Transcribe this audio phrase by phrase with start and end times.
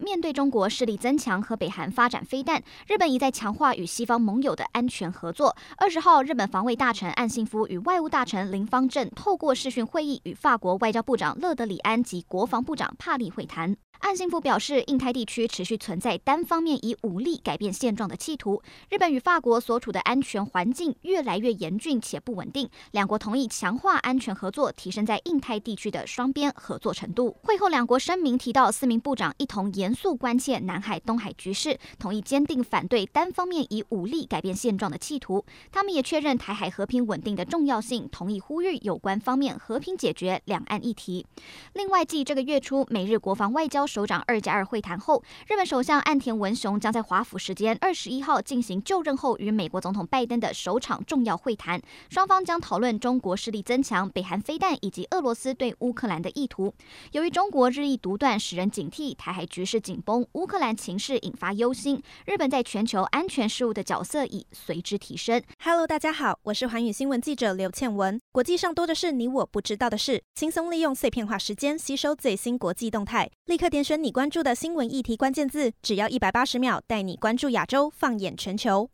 [0.00, 5.56] 面对中国势力增强和北韩发展飞弹，日本一再强化与西方盟友的安全合作。
[5.76, 13.76] 二十号，日本防卫大臣岸信夫与外务大臣林芳正透过视讯会议与法国外交部长勒德里安及国防部长帕利会谈。
[14.00, 18.62] 岸信夫表示，印太地区持续存在单方面以武力改变现状的企图。
[18.88, 27.36] 日本与法国所处的安全环境越来越严峻且不稳定，两国同意强化安全合作，提升在印太地区的双边合作程度。
[27.42, 35.42] 会后，两国声明提到，四名部长一同研严肃关切南海、东海局势，同意坚定反对单方面以武力改变现状的企图。
[35.72, 41.24] 他们也确认台海和平稳定的重要性，同意呼吁有关方面和平解决两岸议题。
[41.72, 43.86] 另外，继这个月初美日国防外交。
[43.86, 56.74] 首长二加二会谈后，日本首相岸田文雄将在华府时间二十一号进行就任后与美国总统拜登的首场重要会谈，双方将讨论中国势力增强、北韩飞弹以及俄罗斯对乌克兰的意图。
[57.12, 65.40] 由于中国日益独断，使人警惕，台海局势紧绷，乌克兰情势引发忧心，日本在全球安全事务的角色已随之提升。
[65.62, 68.20] Hello，大家好，我是环宇新闻记者刘倩文。
[68.32, 73.68] 国际上多的是你我不知道的事，轻松利用碎片化时间吸收最新国际动态，立刻。
[73.68, 78.88] 点选你关注的新闻议题关键字，只要一百八十秒，带你关注亚洲，放眼全球。